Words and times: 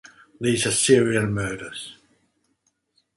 These 0.39 0.65
are 0.65 0.71
serial 0.71 1.27
murders. 1.27 1.93